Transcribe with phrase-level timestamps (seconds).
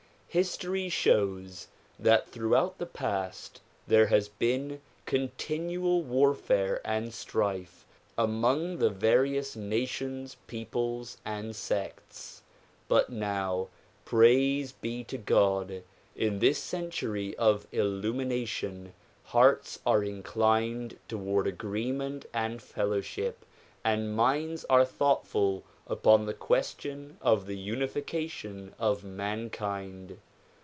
[0.33, 1.67] His tory shows
[1.99, 7.85] that throughout the past there has been continual warfare and strife
[8.17, 12.43] among the various nations, peoples and sects.
[12.87, 13.67] but now,
[14.05, 15.83] Praise be to God!
[16.15, 18.93] in this century of illumination,
[19.25, 23.43] hearts are inclined toward agreement and fellowship
[23.83, 30.17] and minds are thoughtful upon the question of the unification of mankind.